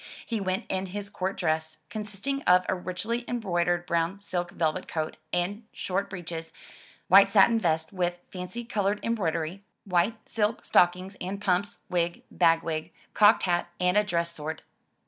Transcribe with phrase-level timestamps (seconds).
[0.25, 5.15] He went in his court dress, consisting of a richly embroidered brown silk velvet coat
[5.31, 6.53] and shortbreeches,
[7.07, 12.91] white satin vest with fancy colored embroidery, white silk stock ings and pumps, wig, bagwig,
[13.13, 14.63] cocked hat and a dress sword.